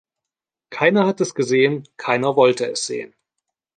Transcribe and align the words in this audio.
Keiner 0.71 1.05
hat 1.05 1.21
es 1.21 1.35
gesehen, 1.35 1.87
keiner 1.95 2.35
wollte 2.35 2.65
es 2.67 2.87
sehen. 2.87 3.13